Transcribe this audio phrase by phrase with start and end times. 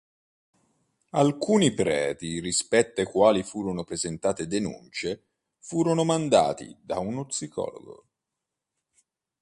[1.11, 5.25] Alcuni preti, rispetto ai quali furono presentate denunce,
[5.59, 8.07] furono mandati da uno psicologo.